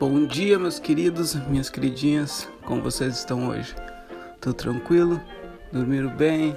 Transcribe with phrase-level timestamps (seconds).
[0.00, 3.74] Bom dia, meus queridos, minhas queridinhas, como vocês estão hoje?
[4.40, 5.20] Tudo tranquilo?
[5.70, 6.56] Dormiram bem?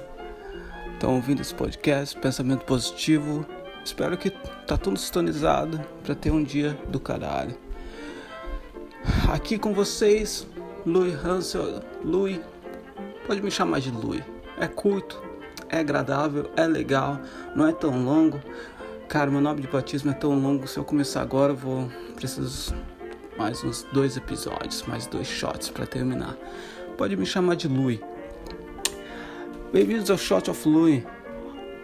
[0.94, 2.18] Estão ouvindo esse podcast?
[2.18, 3.44] Pensamento positivo?
[3.84, 4.30] Espero que
[4.66, 7.54] tá tudo sintonizado para ter um dia do caralho.
[9.30, 10.46] Aqui com vocês,
[10.86, 12.40] Louis Hansel, Louis,
[13.26, 14.24] pode me chamar de Louis.
[14.58, 15.22] É curto,
[15.68, 17.20] é agradável, é legal,
[17.54, 18.40] não é tão longo.
[19.06, 22.74] Cara, meu nome de batismo é tão longo, se eu começar agora, eu vou preciso
[23.36, 26.36] mais uns dois episódios, mais dois shots para terminar.
[26.96, 28.00] Pode me chamar de Louis.
[29.72, 31.02] Bem-vindos ao Shot of Louis.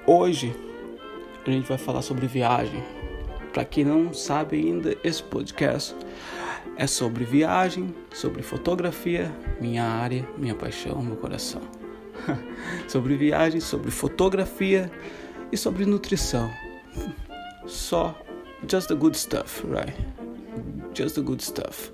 [0.06, 0.54] Hoje
[1.44, 2.82] a gente vai falar sobre viagem.
[3.52, 5.96] Para quem não sabe ainda, esse podcast
[6.76, 11.62] é sobre viagem, sobre fotografia, minha área, minha paixão, meu coração.
[12.86, 14.90] sobre viagem, sobre fotografia
[15.50, 16.48] e sobre nutrição.
[17.66, 18.16] Só
[18.68, 20.19] just the good stuff, right?
[20.94, 21.92] Just the good stuff.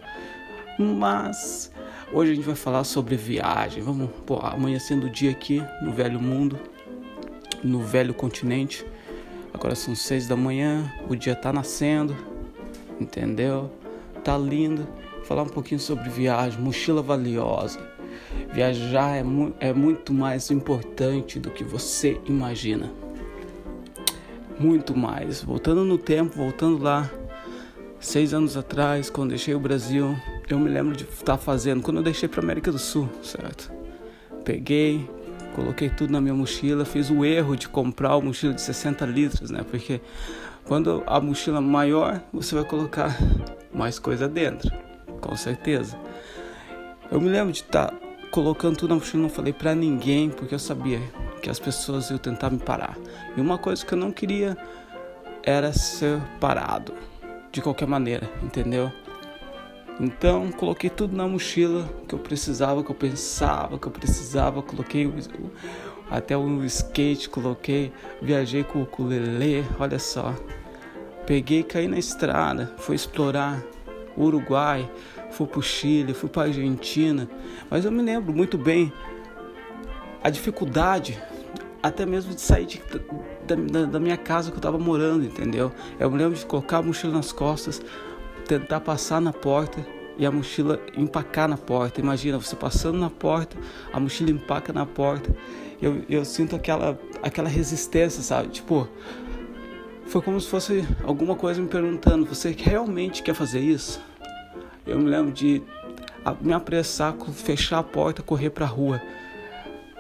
[0.79, 1.71] Mas
[2.13, 3.83] hoje a gente vai falar sobre viagem.
[3.83, 6.59] Vamos pô, amanhecendo o dia aqui no velho mundo,
[7.63, 8.85] no velho continente.
[9.53, 12.15] Agora são seis da manhã, o dia tá nascendo,
[13.01, 13.71] entendeu?
[14.23, 14.87] Tá lindo.
[15.25, 17.81] Falar um pouquinho sobre viagem, mochila valiosa.
[18.53, 22.93] Viajar é, mu é muito mais importante do que você imagina.
[24.59, 25.43] Muito mais.
[25.43, 27.11] Voltando no tempo, voltando lá,
[27.99, 30.17] seis anos atrás, quando deixei o Brasil,
[30.49, 33.73] eu me lembro de estar fazendo, quando eu deixei para América do Sul, certo?
[34.45, 35.09] Peguei,
[35.55, 39.51] coloquei tudo na minha mochila, fiz o erro de comprar uma mochila de 60 litros,
[39.51, 39.65] né?
[39.69, 40.01] Porque
[40.65, 43.17] quando a mochila maior, você vai colocar
[43.73, 44.71] mais coisa dentro,
[45.21, 45.99] com certeza.
[47.11, 47.93] Eu me lembro de estar
[48.31, 51.01] colocando tudo na mochila, não falei para ninguém, porque eu sabia
[51.43, 52.97] que as pessoas iam tentar me parar.
[53.37, 54.57] E uma coisa que eu não queria
[55.43, 56.93] era ser parado
[57.57, 58.93] de qualquer maneira, entendeu?
[59.99, 65.07] Então coloquei tudo na mochila que eu precisava, que eu pensava que eu precisava, coloquei
[65.07, 65.15] o,
[66.11, 70.35] até o skate, coloquei, viajei com o ukulele, olha só.
[71.27, 73.65] Peguei, caí na estrada, fui explorar
[74.19, 74.89] Uruguai,
[75.31, 77.27] fui pro Chile, fui pra Argentina,
[77.71, 78.93] mas eu me lembro muito bem
[80.23, 81.19] a dificuldade
[81.87, 82.83] até mesmo de sair de,
[83.47, 85.73] da, da, minha casa que eu tava morando, entendeu?
[85.99, 87.81] Eu me lembro de colocar a mochila nas costas,
[88.47, 89.85] tentar passar na porta
[90.19, 92.01] e a mochila empacar na porta.
[92.01, 93.57] Imagina você passando na porta,
[93.93, 95.35] a mochila empaca na porta.
[95.81, 98.49] Eu, eu sinto aquela, aquela resistência, sabe?
[98.49, 98.89] Tipo,
[100.07, 104.01] foi como se fosse alguma coisa me perguntando: você realmente quer fazer isso?
[104.87, 105.63] Eu me lembro de
[106.41, 109.01] me apressar, fechar a porta, correr para a rua.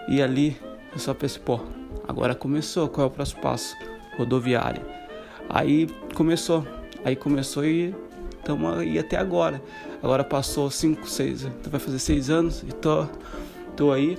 [0.08, 0.56] E ali
[0.96, 1.60] eu só pensei: pô,
[2.08, 2.88] agora começou.
[2.88, 3.76] Qual é o próximo passo?
[4.16, 4.82] Rodoviária.
[5.46, 6.66] Aí começou.
[7.04, 7.94] Aí começou e
[8.38, 9.62] estamos aí até agora.
[10.02, 13.06] Agora passou 5, 6, vai fazer 6 anos e tô,
[13.76, 14.18] tô aí.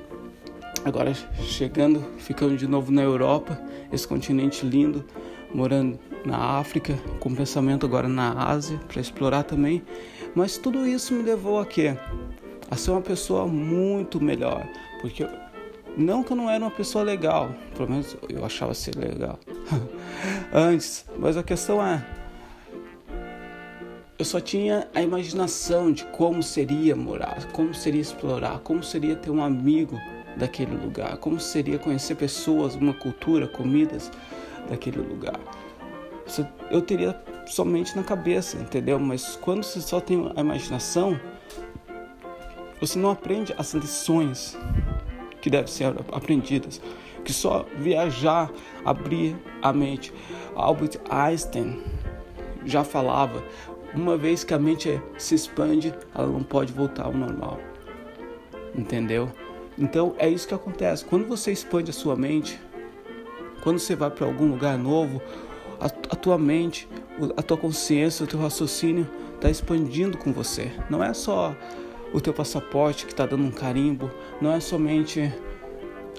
[0.85, 3.59] Agora chegando, ficando de novo na Europa,
[3.91, 5.03] esse continente lindo,
[5.51, 9.81] morando na África, com pensamento agora na Ásia para explorar também.
[10.35, 11.97] Mas tudo isso me levou a quê?
[12.69, 14.65] A ser uma pessoa muito melhor,
[15.01, 15.27] porque
[15.97, 19.39] não que eu não era uma pessoa legal, pelo menos eu achava ser legal
[20.53, 22.05] antes, mas a questão é
[24.19, 29.29] eu só tinha a imaginação de como seria morar, como seria explorar, como seria ter
[29.29, 29.95] um amigo
[30.35, 34.11] daquele lugar, como seria conhecer pessoas, uma cultura, comidas
[34.67, 35.39] daquele lugar.
[36.71, 37.15] Eu teria
[37.45, 38.99] somente na cabeça, entendeu?
[38.99, 41.19] Mas quando você só tem a imaginação,
[42.79, 44.57] você não aprende as lições
[45.47, 46.81] que devem ser aprendidas,
[47.23, 48.51] que só viajar,
[48.83, 50.13] abrir a mente.
[50.53, 51.81] Albert Einstein
[52.65, 53.41] já falava
[53.93, 57.59] uma vez que a mente se expande, ela não pode voltar ao normal.
[58.75, 59.31] Entendeu?
[59.77, 61.05] Então é isso que acontece.
[61.05, 62.59] Quando você expande a sua mente,
[63.63, 65.21] quando você vai para algum lugar novo,
[65.79, 66.89] a, a, tua mente,
[67.37, 70.73] a tua consciência, o teu raciocínio está expandindo com você.
[70.89, 71.55] Não é só
[72.13, 74.09] o teu passaporte que está dando um carimbo,
[74.41, 75.33] não é somente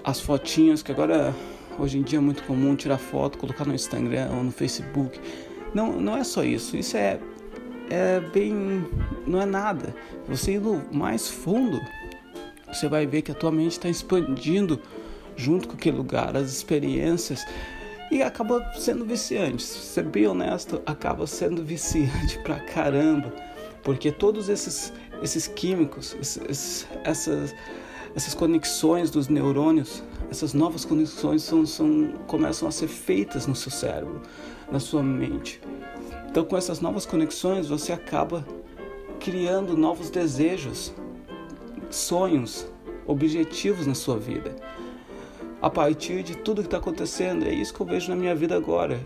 [0.05, 1.35] as fotinhas que agora
[1.79, 5.21] hoje em dia é muito comum tirar foto, colocar no Instagram ou no Facebook.
[5.75, 6.77] Não, não é só isso.
[6.77, 7.19] Isso é
[7.91, 8.87] é bem.
[9.27, 9.95] não é nada.
[10.29, 11.81] Você indo mais fundo,
[12.67, 14.81] você vai ver que a tua mente está expandindo
[15.37, 17.45] junto com aquele lugar, as experiências.
[18.11, 19.63] E acaba sendo viciante.
[19.63, 23.33] Ser bem honesto, acaba sendo viciante pra caramba.
[23.83, 24.93] Porque todos esses,
[25.23, 27.55] esses químicos, esses, essas,
[28.15, 33.71] essas conexões dos neurônios, essas novas conexões são, são, começam a ser feitas no seu
[33.71, 34.21] cérebro,
[34.71, 35.61] na sua mente.
[36.31, 38.47] Então, com essas novas conexões, você acaba
[39.19, 40.93] criando novos desejos,
[41.91, 42.67] sonhos,
[43.07, 44.55] objetivos na sua vida.
[45.61, 48.55] A partir de tudo que está acontecendo, é isso que eu vejo na minha vida
[48.57, 49.01] agora.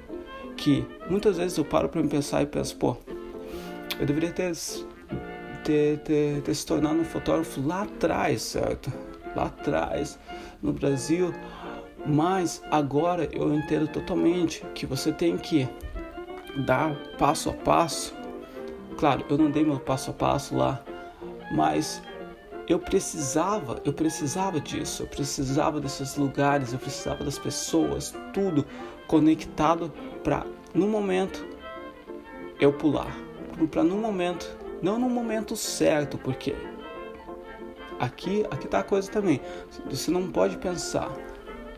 [0.57, 2.97] Que muitas vezes eu paro para me pensar e penso, pô,
[3.99, 4.53] eu deveria ter,
[5.65, 8.93] ter, ter, ter se tornado um fotógrafo lá atrás, certo?
[9.35, 10.19] Lá atrás,
[10.63, 11.33] no Brasil.
[12.05, 15.69] Mas agora eu entendo totalmente que você tem que
[16.67, 18.15] dar passo a passo.
[18.99, 20.83] Claro, eu não dei meu passo a passo lá,
[21.53, 22.03] mas
[22.69, 28.65] eu precisava, eu precisava disso, eu precisava desses lugares, eu precisava das pessoas, tudo
[29.07, 29.93] conectado
[30.23, 30.45] para
[30.75, 31.45] no momento
[32.61, 33.15] eu pular,
[33.71, 36.55] para no momento, não no momento certo, porque
[37.99, 39.41] aqui, aqui tá a coisa também.
[39.89, 41.11] Você não pode pensar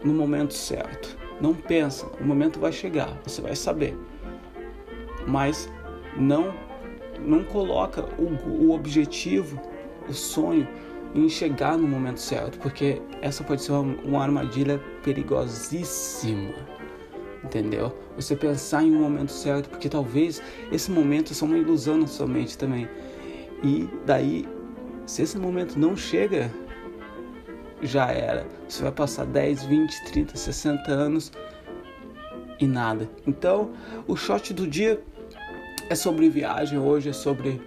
[0.03, 1.17] no momento certo.
[1.41, 3.97] Não pensa, o momento vai chegar, você vai saber.
[5.27, 5.69] Mas
[6.17, 6.55] não
[7.21, 9.59] não coloca o, o objetivo
[10.09, 10.69] o sonho
[11.15, 16.53] em chegar no momento certo, porque essa pode ser uma, uma armadilha perigosíssima,
[17.45, 17.93] entendeu?
[18.17, 20.43] Você pensar em um momento certo, porque talvez
[20.73, 22.89] esse momento é só uma ilusão na sua mente também.
[23.63, 24.49] E daí,
[25.07, 26.51] se esse momento não chega,
[27.83, 28.47] já era.
[28.69, 31.33] Você vai passar 10, 20, 30, 60 anos
[32.59, 33.09] e nada.
[33.27, 33.73] Então,
[34.07, 35.01] o shot do dia
[35.91, 37.61] é sobre viagem hoje, é sobre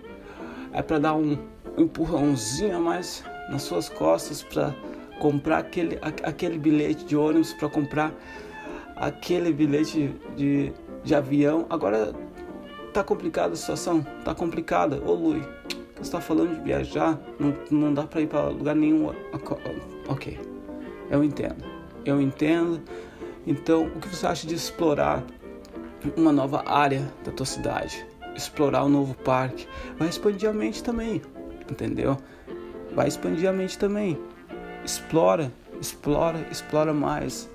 [0.73, 1.37] é para dar um
[1.77, 4.73] um empurrãozinho a mais nas suas costas para
[5.19, 8.13] comprar aquele, aquele bilhete de ônibus, para comprar
[8.99, 10.73] aquele bilhete de,
[11.03, 11.65] de avião.
[11.69, 12.13] Agora
[12.93, 15.01] tá complicada a situação, tá complicada.
[15.05, 15.41] Ô Lui,
[15.95, 19.11] você está falando de viajar, não, não dá para ir para lugar nenhum.
[20.07, 20.39] Ok,
[21.09, 21.63] eu entendo,
[22.05, 22.81] eu entendo.
[23.45, 25.23] Então, o que você acha de explorar
[26.15, 28.05] uma nova área da tua cidade?
[28.35, 29.67] Explorar um novo parque?
[29.97, 31.21] Vai expandir a mente também
[31.71, 32.17] entendeu?
[32.93, 34.17] Vai expandir a mente também.
[34.83, 37.49] Explora, explora, explora mais.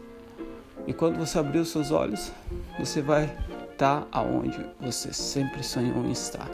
[0.86, 2.32] E quando você abrir os seus olhos,
[2.78, 3.30] você vai
[3.70, 6.48] estar aonde você sempre sonhou em estar.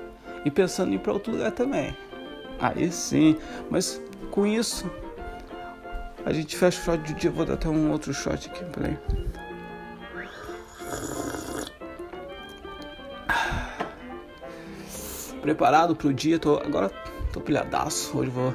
[0.44, 1.96] E pensando em ir para outro lugar também.
[2.60, 3.36] Aí sim,
[3.70, 4.90] mas com isso
[6.24, 7.30] a gente fecha o shot de dia.
[7.30, 8.98] Vou dar até um outro shot aqui, peraí.
[15.40, 16.90] Preparado para o dia, tô agora
[17.32, 18.18] tô pilhadaço.
[18.18, 18.54] Hoje vou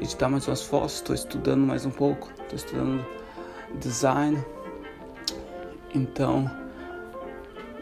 [0.00, 3.06] editar mais umas fotos, tô estudando mais um pouco, tô estudando
[3.78, 4.44] design.
[5.96, 6.50] Então,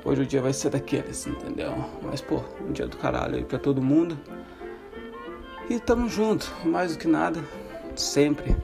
[0.04, 1.74] hoje o dia vai ser daqueles, entendeu?
[2.00, 4.16] Mas, pô, um dia do caralho aí pra todo mundo.
[5.68, 7.42] E tamo junto, mais do que nada,
[7.96, 8.54] sempre.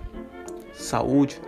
[0.73, 1.41] Saúde,